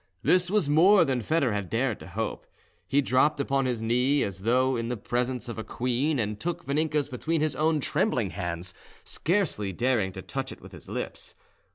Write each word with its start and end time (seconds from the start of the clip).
This 0.23 0.49
was 0.49 0.67
more 0.67 1.05
than 1.05 1.21
Foedor 1.21 1.53
had 1.53 1.69
dared 1.69 1.99
to 1.99 2.07
hope. 2.07 2.47
He 2.87 3.01
dropped 3.01 3.39
upon 3.39 3.67
his 3.67 3.83
knee, 3.83 4.23
as 4.23 4.39
though 4.39 4.75
in 4.75 4.87
the 4.87 4.97
presence 4.97 5.47
of 5.47 5.59
a 5.59 5.63
queen, 5.63 6.17
and 6.17 6.39
took 6.39 6.65
Vaninka's 6.65 7.07
between 7.07 7.39
his 7.41 7.55
own 7.55 7.79
trembling 7.79 8.31
hands, 8.31 8.73
scarcely 9.03 9.71
daring 9.71 10.11
to 10.13 10.23
touch 10.23 10.51
it 10.51 10.59
with 10.59 10.71
his 10.71 10.89
lips. 10.89 11.35